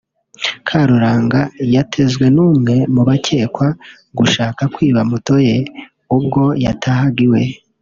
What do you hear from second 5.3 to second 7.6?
ye ubwo yatahaga iwe